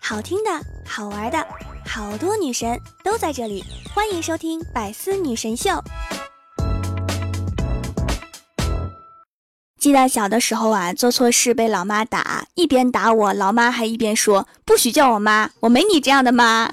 [0.00, 0.50] 好听的，
[0.86, 1.46] 好玩的，
[1.84, 5.70] 好多女神都在这里，欢迎收听《百思女神秀》。
[9.78, 16.72] 记得小的时候啊，做错事被老妈打，一边打我，老妈还一边说：“不许叫我妈，我没你这样的妈。”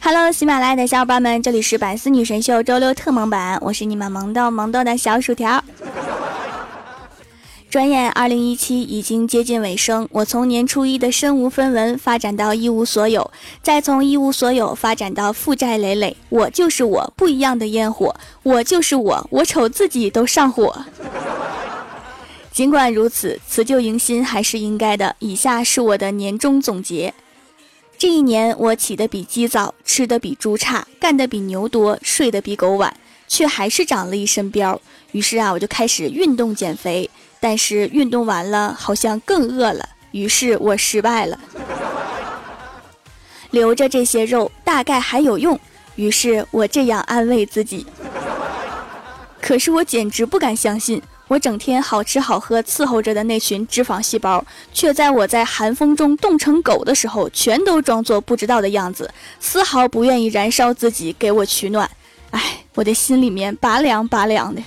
[0.00, 5.62] Hello，喜马拉雅的小伙伴们，这里是百思女神秀周六特萌版，我是你们萌豆萌豆的小薯条。
[7.70, 13.30] 转眼二零一七已经接近尾声，我从年初一的身无分文发展到一无所有，
[13.62, 16.16] 再从一无所有发展到负债累累。
[16.28, 18.14] 我就是我，不一样的烟火。
[18.42, 20.84] 我就是我，我瞅自己都上火。
[22.52, 25.16] 尽管如此，辞旧迎新还是应该的。
[25.20, 27.14] 以下是我的年终总结。
[27.96, 32.94] 这一年，我起得比鸡早，吃得比猪差，干得比牛多，睡得比狗晚，
[33.26, 34.78] 却还是长了一身膘。
[35.12, 37.08] 于是啊，我就开始运动减肥，
[37.40, 39.88] 但是运动完了，好像更饿了。
[40.10, 41.40] 于是我失败了，
[43.50, 45.58] 留着这些肉大概还有用。
[45.94, 47.86] 于是我这样安慰自己。
[49.40, 51.00] 可是我简直不敢相信。
[51.32, 54.44] 我整天好吃好喝伺候着的那群脂肪细胞，
[54.74, 61.90] 却在我在寒风中冻成狗的时候，全都装作不知道的样子，丝毫不愿意燃烧自己给我取暖。
[62.32, 64.62] 哎，我的心里面拔凉拔凉的。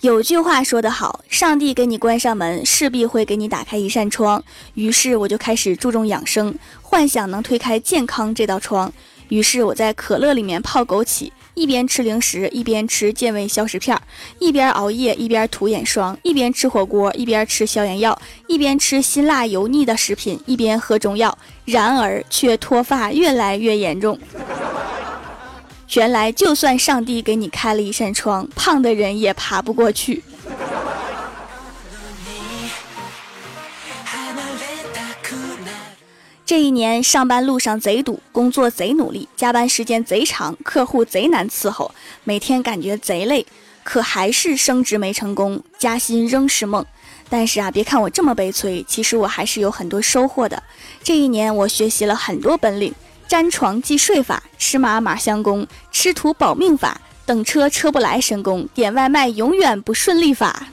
[0.00, 4.42] 有句话说得好，上帝给你关上门，势必会给你打开一扇窗。
[4.74, 8.92] 于是我就开始注重养生，幻想能推开健康这道窗。
[9.28, 11.30] 于是我在可乐里面泡枸杞。
[11.54, 13.96] 一边吃零食，一边吃健胃消食片；
[14.38, 18.14] 一边熬夜，一边涂眼霜；一边吃火锅，一边吃消炎药；
[18.46, 21.38] 一边吃辛辣油腻的食品，一边喝中药。
[21.64, 24.18] 然而，却脱发越来越严重。
[25.94, 30.22] 原来，就算上帝给你开了一扇窗，胖的人也爬不过去。
[36.56, 41.94] 这一年上班路上贼堵，工作贼努力，加班时间贼长，客户贼难伺候，
[42.24, 43.44] 每天感觉贼累，
[43.84, 46.82] 可还是升职没成功，加薪仍是梦。
[47.28, 50.62] 但是啊，别看我这么悲催，其实我还是有很多收获的。
[51.02, 52.94] 这一年我学习了很多本领：
[53.28, 60.66] 粘床记税法、吃马马相公、吃土保命法、等车车不来神功、点外卖永远不顺利法。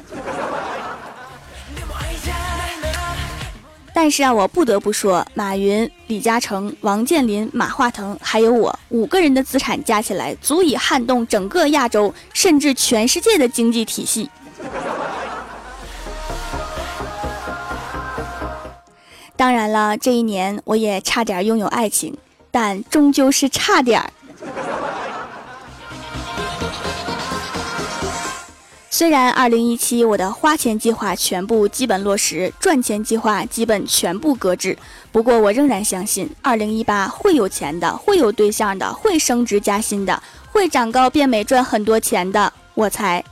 [4.04, 14.30] 但是啊，我不得不说，马云、李嘉诚、王健林、马化腾，还有我五个人的资产加起来，足以撼动整个亚洲，甚至全世界的经济体系。
[19.38, 22.18] 当然了，这一年我也差点拥有爱情，
[22.52, 24.12] 但终究是差点儿。
[28.96, 34.78] 虽然二零一七我的花钱计划全部基本落实，赚钱计划基本全部搁置，
[35.12, 40.22] 不过我仍然相信二零一八会有钱的，会有对象的，会升职加薪的，
[40.52, 42.54] 会长高变美赚很多钱的。
[42.76, 43.26] 我猜。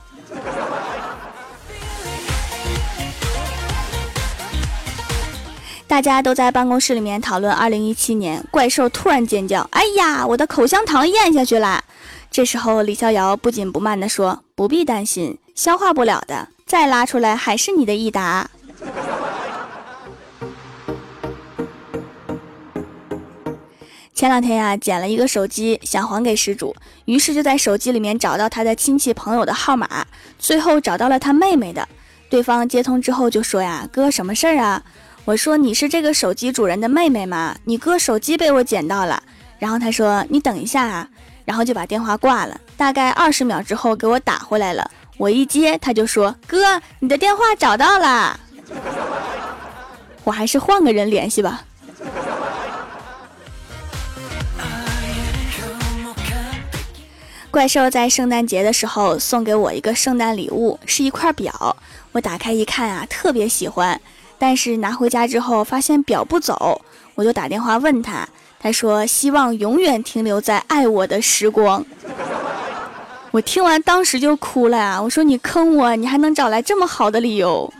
[5.86, 11.84] 大家都在办公室里面讨论二零一七年，怪兽突然尖叫：“哎呀，我的口香糖咽下去了！”
[12.32, 18.50] 这时候李逍遥不紧不慢地说：“不必担心。”消化不了的，再拉出来还是你的益达。
[24.14, 30.06] 前两天呀，捡了一个手机，想还给失主，于是就在手机里面找到他的亲戚朋友的号码，
[30.38, 31.86] 最后找到了他妹妹的。
[32.30, 34.82] 对方接通之后就说呀：“哥，什么事儿啊？”
[35.26, 37.54] 我说：“你是这个手机主人的妹妹吗？
[37.64, 39.22] 你哥手机被我捡到了。”
[39.60, 41.06] 然后他说：“你等一下啊。”
[41.44, 42.60] 然后就把电话挂了。
[42.76, 44.90] 大概二十秒之后给我打回来了。
[45.18, 48.40] 我一接，他就说：“哥，你的电话找到了。
[50.24, 51.64] ”我还是换个人联系吧。
[57.50, 61.76] 怪兽在圣诞节的时候送给我一个圣诞礼物，是一块表。
[62.12, 64.00] 我打开一看啊，特别喜欢。
[64.38, 66.80] 但是拿回家之后发现表不走，
[67.14, 68.26] 我就打电话问他，
[68.62, 71.84] 他说希望永远停留在爱我的时光。
[73.32, 75.02] 我听完当时就哭了呀！
[75.02, 77.72] 我说你坑我，你还能找来这么好的理由？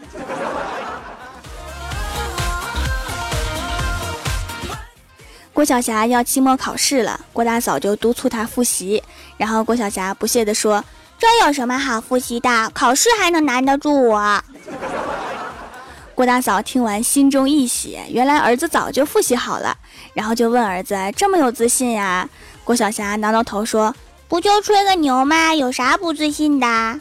[5.53, 9.01] 郭晓霞要期末考试了，郭大嫂就督促她复习，
[9.37, 10.83] 然后郭晓霞不屑地说
[11.17, 12.71] ：“这有什么好复习的？
[12.75, 14.43] 考试还能难得住我？”
[16.15, 19.77] 郭大嫂听完心中一喜，原来儿子早就复习好了，
[20.13, 22.29] 然后就问儿子：“这么有自信呀？”
[22.65, 23.95] 郭晓霞挠挠头说
[24.29, 25.55] ：“不就吹个牛吗？
[25.55, 27.01] 有啥不自信的？”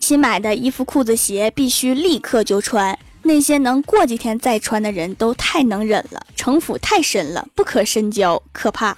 [0.00, 8.96] 新买的衣服、裤子、鞋必须立刻就穿，那些能过几天再穿的人都太能忍了，城府太深了，不可深交，可怕。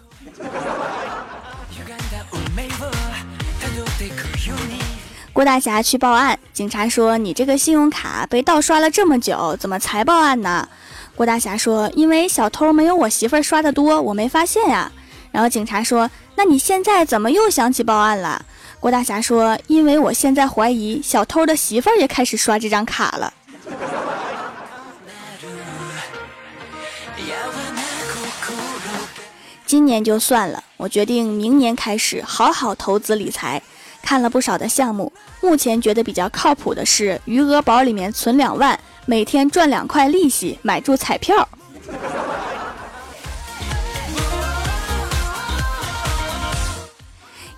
[5.38, 10.68] 郭大侠去报案，警察说：“你这个信用卡被盗刷了这么久，怎么才报案呢？”
[11.14, 14.90] 郭大侠说：“因为小偷没有我媳妇儿刷的多，我没发现呀。”
[15.30, 18.44] 然后警察说：“那你现在怎么又想起报案了？”
[18.80, 23.32] 郭大侠说：“因为我现在怀疑小偷的媳妇儿也开始刷这张卡了。”
[29.64, 33.62] 今年就算了，我决定明年开始好好投资理财。
[34.02, 41.48] 看了不少的项目，目前觉得比较靠谱的是余额宝里面存两万，每天赚两块利息，买注彩票。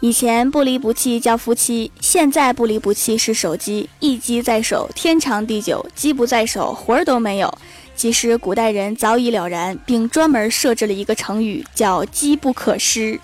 [0.02, 7.58] 以前不离不弃叫夫妻，现在不离不弃是手机，一机在手，天长地久；机不在手，魂儿都没有。
[7.94, 13.20] 其实古代人早已了然，并专门设置了一个成语，叫机不可失。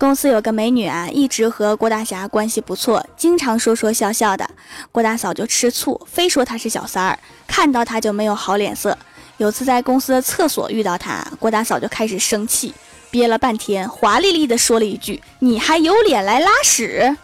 [0.00, 4.48] 公司有个美女啊，一直和郭大侠关系不错，经常说说笑笑的。
[4.90, 8.96] 郭大嫂就吃醋，非说她是小三儿，看到她就没有好脸色。
[9.36, 12.72] 有次在公司的厕所遇到她，郭大嫂就开始生气，
[13.10, 17.14] 憋了半天，华丽丽的说了一句：“你还有脸来拉屎？”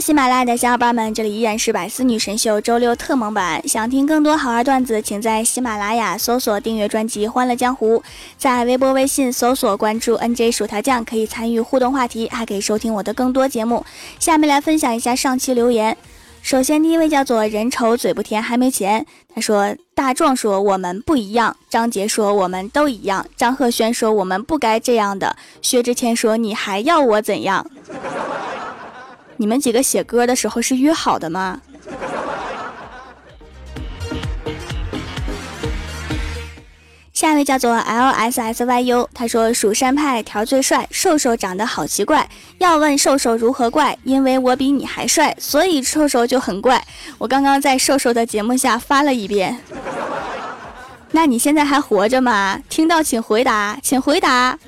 [0.00, 3.66] 喜马拉雅的小伙伴们，这里依然是百思女神秀周六特蒙版。
[3.68, 7.98] 想听更多好玩段子，请在喜马拉雅搜索订阅专辑《欢乐江湖》，
[8.38, 13.84] 在微博、微信搜索关注 NJ 薯条酱，可以参与互动话题，还可以收听我的更多节目。
[14.18, 15.96] 下面来分享一下上期留言。
[16.42, 27.64] 首先，第一位叫做人丑嘴不甜还没钱，他说：“大壮说我们不一样，张杰说我们都一样，张赫宣说我们不该这样的，薛之谦说你还要我怎样？”
[29.36, 31.60] 你们几个写歌的时候是约好的吗？
[37.12, 42.28] 下一位叫做 L S S Y U，他说蜀山派条最帅，瘦瘦长得好奇怪。
[42.58, 46.84] 要问瘦瘦如何怪，因为我比你还帅，所以瘦瘦就很怪。
[47.18, 49.60] 我刚刚在瘦瘦的节目下发了一遍。
[51.12, 52.58] 那你现在还活着吗？
[52.68, 54.58] 听到请回答，请回答。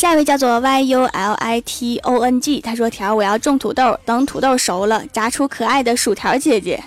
[0.00, 6.82] 下一位叫做 Y U L I T O N G，他说：“条，我要种土豆，等土豆熟了，炸出可爱的薯条姐姐。”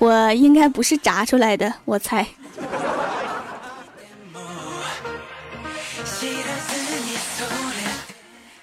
[0.00, 2.26] 我应该不是炸出来的，我猜。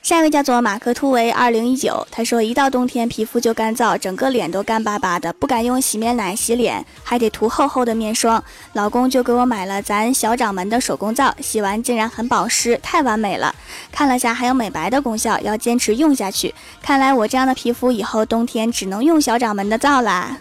[0.08, 8.42] 下一位叫做马克突围二零一九，他说一到冬天皮肤就干燥，整个脸都干巴巴的，不敢用洗面奶洗脸，还得涂厚厚的面霜。
[8.72, 13.54] 老公就给我买了咱小掌门的手工皂，洗完竟然很保湿，太完美了。
[13.92, 16.56] 看了下还有美白的功效，要坚持用下去。
[16.82, 20.38] 看来我这样的皮肤以后冬天只能用小掌门的皂啦。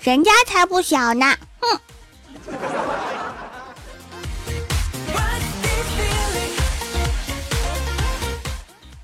[0.00, 1.80] 人家才不小呢，哼。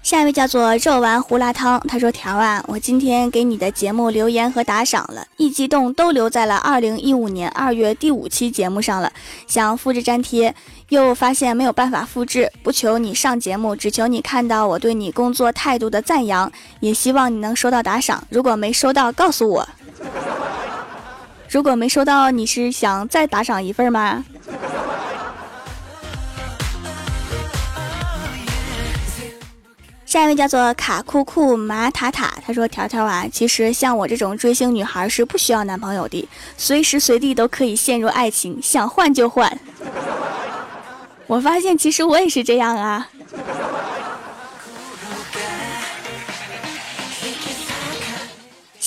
[0.09, 9.12] 下一位叫做肉丸胡辣汤，他说：“条啊，我今天给你的节目留言和打赏了，一激动都留在了二零一五年二月第五期节目上了。
[9.47, 10.55] 想复制粘贴，
[10.88, 12.50] 又发现没有办法复制。
[12.62, 16.50] 不求你上节目，只求你看到我对你工作态度的赞扬，
[16.81, 18.25] 也希望你能收到打赏。
[18.31, 19.69] 如果没收到，告诉我。
[21.50, 24.25] 如果没收到，你是想再打赏一份吗？”
[30.09, 39.61] 下一位叫做卡库库马塔塔，他说：“条条啊，其实像我这种追星女孩是不需要男朋友的，随时随地都可以陷入爱情，想换就换。”
[41.29, 43.07] 我发现其实我也是这样啊。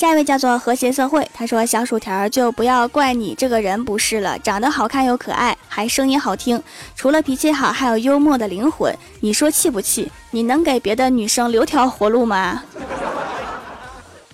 [0.02, 6.60] 下一位叫做和谐社会，他说：“小薯条就不要怪你这个人不是了，长得好看又可爱，还声音好听，
[6.96, 10.10] 除了脾气好，还有幽默的灵魂，你说气不气？
[10.32, 12.64] 你能给别的女生留条活路吗？”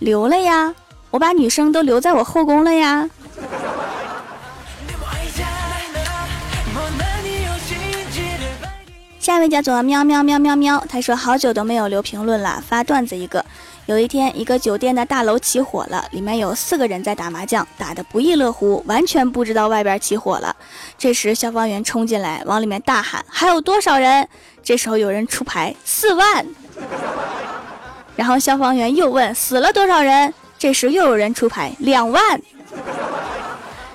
[0.00, 0.74] 留了呀，
[1.10, 3.06] 我把女生都留在我后宫了呀。
[9.20, 13.44] 下一位叫做喵喵喵喵喵，他说好久都没有留评论了，发段子一个。
[13.88, 20.54] 有一天，一个酒店的大楼起火了，里面有四个人在打麻将，打得不亦乐乎，完全不知道外边起火了。
[20.98, 24.28] 这时，消防员冲进来，往里面大喊：“还有多少人？”
[24.62, 26.46] 这时候有人出牌四万，
[28.14, 32.42] 然后消防员又问：“死了多少人？”这时又有人出牌两万，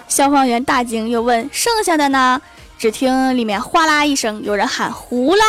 [0.07, 2.41] 消防员大惊，又问：“剩下的呢？”
[2.79, 5.43] 只听里面哗啦一声，有人喊糊了。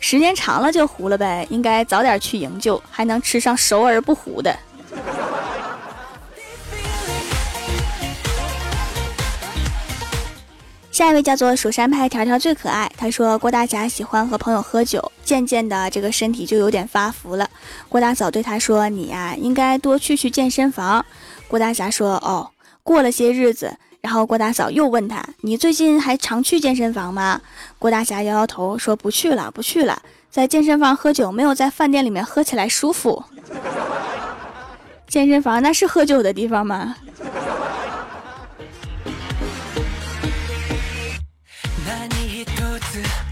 [0.00, 4.56] 时间长了就糊了呗，应该早点去营救，还能吃上熟而不糊的。
[10.90, 17.48] 下一位叫做蜀山派条条最可爱，他说郭大侠喜欢和朋友喝酒，渐渐的这个身体就有点发福了。
[17.88, 21.04] 郭大嫂对他说：“你呀，应该多去去健身房。”
[21.46, 22.50] 郭大侠说：“哦。”
[22.82, 23.76] 过了些日子。
[24.00, 27.40] 然后郭大嫂又问他：“你最近还常去健身房吗？”
[27.78, 30.00] 郭大侠摇摇头说：“不去了，不去了。
[30.30, 33.24] 在健身房喝酒没有在饭店里面喝起来舒服。
[35.08, 36.96] 健身房那是喝酒的地方吗？”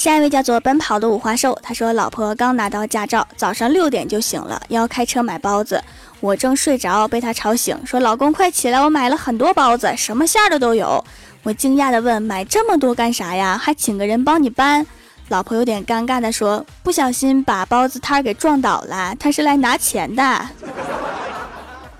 [0.00, 5.78] 下一位叫做奔跑的五花兽，他说：“老婆刚拿到驾照，早上六点就醒了，要开车买包子。”
[6.20, 8.80] 我正睡着，被他吵醒，说：“老公，快起来！
[8.80, 11.04] 我买了很多包子，什么馅的都有。”
[11.44, 13.60] 我惊讶地问：“买这么多干啥呀？
[13.62, 14.86] 还请个人帮你搬？”
[15.28, 20.48] 老婆有点尴尬地说：“不小心把包子摊给撞倒了，他是来拿钱的。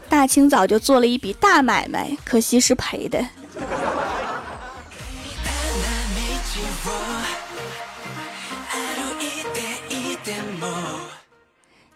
[0.08, 3.22] 大清早就做了一笔大买卖，可惜是赔的。”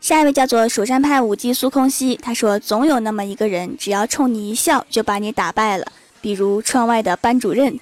[0.00, 5.87] 下一位叫做蜀山派武姬苏空兮，他说：“总有那么一个人，只要冲你一笑，就把你打败了。
[6.21, 7.81] 比如窗外的班主任，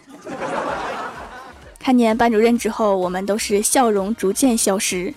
[1.81, 5.13] 看见班主任之后，我们都是笑容逐渐消失。”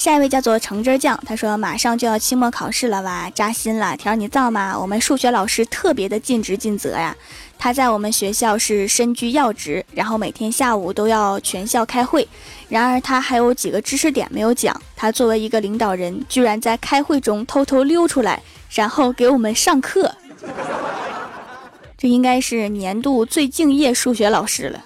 [0.00, 3.94] 下一位叫做橙汁酱，他说：“马上就要期末考试了哇，扎心了。
[3.98, 4.74] 条你造吗？
[4.80, 7.14] 我们数学老师特别的尽职尽责呀。
[7.58, 12.26] 他在我们学校是身居要职，然后每天下午都要全校开会。
[12.70, 14.74] 然而他还有几个知识点没有讲。
[14.96, 20.14] 他作为一个领导人，居然在开会中偷偷溜出来，然后给我们上课。
[21.98, 24.82] 这应该是年度最敬业数学老师了。”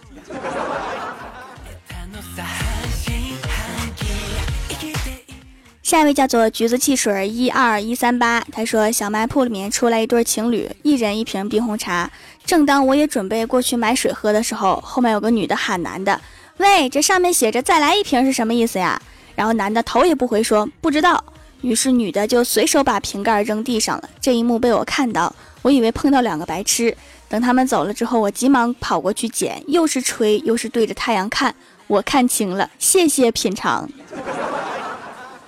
[5.84, 12.10] 下一位叫做橘子汽水一二一三八，他说小卖铺里面出来一对情侣，一人一瓶冰红茶。
[12.46, 16.18] 正当我也准备过去买水喝的时候，后面有个女的喊男的
[16.56, 18.98] ：“喂，这上面写着再来一瓶是什么意思呀？”
[19.36, 21.22] 然后男的头也不回说不知道。
[21.60, 24.08] 于是女的就随手把瓶盖扔地上了。
[24.22, 26.96] 这一幕被我看到，我以为碰到两个白痴。
[27.28, 31.54] 等他们走了之后，我急忙跑过去捡，又是吹又是对着太阳看，
[31.88, 33.86] 我看清了，谢谢品尝。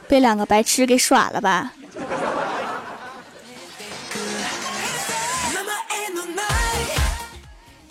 [0.09, 1.73] 被两个白痴给耍了吧？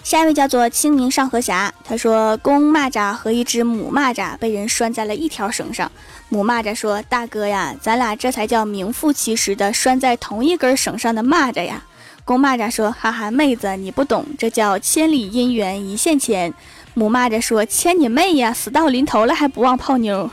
[0.03, 5.91] 下一位叫做清明上河峡，他说公蚂蚱和一只母蚂蚱被人拴在了一条绳上。
[6.29, 11.83] 母蚂蚱说：“大哥呀，咱俩这才叫名副其实的拴在同一根绳上的蚂蚱呀。”
[12.23, 16.53] 公蚂蚱说：“哈哈，妹子你不懂，这叫千里姻缘一线牵。”
[16.93, 20.29] 母蚂蚱说：“牵你妹呀，死到临头了还不忘泡妞。”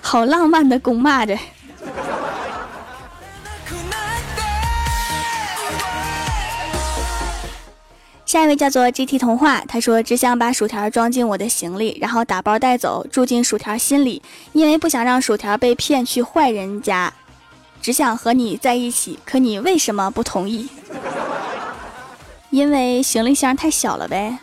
[0.00, 1.38] 好浪漫的公骂着。
[8.26, 17.12] 下一位叫做 GT 童话，他说只想把薯条装进我的行李，然后打包带走，住进薯条心里，因为不想让薯条被骗去坏人家，
[17.82, 19.18] 只想和你在一起。
[19.24, 20.68] 可你为什么不同意？
[22.50, 24.38] 因为行李箱太小了呗。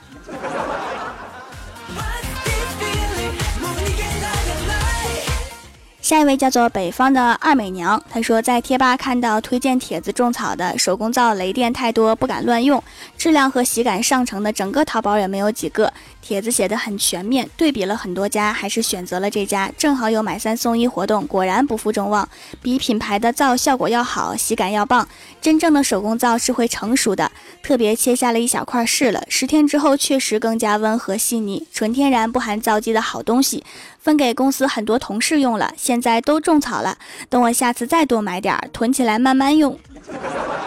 [6.07, 12.81] 下一位叫做北方的二美娘，她说在贴吧看到推荐帖子种草的手工皂雷电太多，不敢乱用，
[13.17, 15.91] 质量和喜感上乘的整个淘宝也没有几个。
[16.21, 22.27] 帖子写的很全面，对比了很多家，还是选择了这家，正好有买三送一活动，果然不负众望，
[22.61, 25.07] 比品牌的皂效果要好，喜感要棒。
[25.41, 33.63] 真正的手工皂是会成熟的，特别切下了一小块试了，十天之后确实更加温和细腻，纯天然不含皂基的好东西。
[34.07, 36.97] 分给公司很多同事用了，现在都种草了。
[37.27, 39.77] 等我下次再多买点，囤起来慢慢用。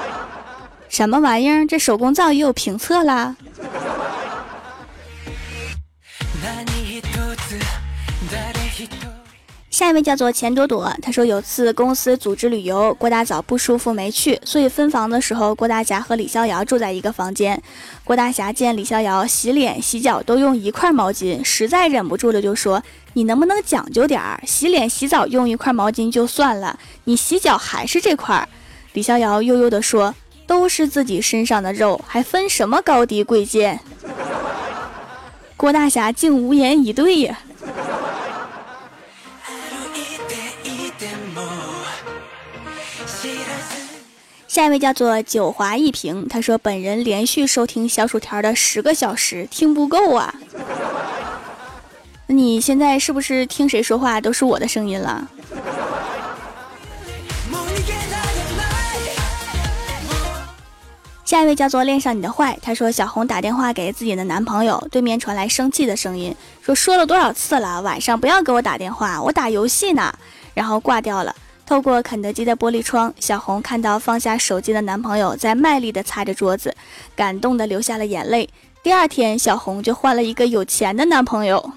[0.90, 1.66] 什么玩意儿？
[1.66, 3.37] 这手工皂也有评测啦？
[9.80, 17.62] 下一位叫做钱朵朵，他说有次公司组织旅游，郭大嫂不舒服没去，所以分房的时候，郭大侠和李逍遥住在一个房间。
[18.04, 22.82] 郭大侠见李逍遥洗脸洗脚都用一块毛巾，实在忍不住了，就说
[23.14, 24.38] ：“你能不能讲究点儿？
[24.46, 28.46] 洗脸洗澡用一块毛巾就算了，你洗脚还是这块。”
[28.92, 30.14] 李逍遥悠悠地说
[30.46, 33.80] ：“都是自己身上的肉，还分什么高低贵贱？”
[35.56, 37.38] 郭大侠竟无言以对呀。
[44.50, 50.35] 下一位叫做九华一平，他说本人连续收听小薯条的十个小时，听不够啊。
[52.26, 55.28] 那 你现在是不是听谁说话都是我的声音了？
[61.25, 70.12] 下一位叫做恋上你的坏，他说小红打电话给自己的男朋友，对面传来生气的声音，说说了多少次了，晚上不要给我打电话，我打游戏呢，
[70.54, 71.37] 然后挂掉了。
[71.71, 76.75] 透过肯德基的玻璃窗，小红看到放下手机的男朋友在卖力地擦着桌子，
[77.15, 78.50] 感动的流下了眼泪。
[78.83, 81.73] 第二天，小红就换了一个有钱的男朋友。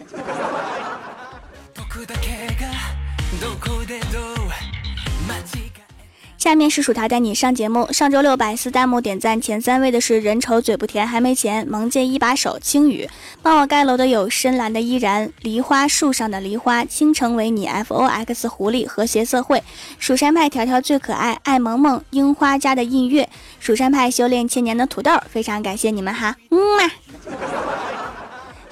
[6.43, 7.89] 下面是薯条带你上节目。
[7.93, 13.07] 上周六百四弹幕点赞前三位的是人丑嘴不甜还没钱，萌界一把手青雨。
[13.41, 19.63] 帮我盖楼的有深蓝的依然，梨花树上的梨花，倾城为你 F O X 狐狸和谐社会，
[19.97, 23.29] 蜀山派条条最可爱，爱萌萌樱花家的映月，
[23.61, 27.72] 蜀山派修炼千年的土豆，非常感谢你们哈，嗯嘛。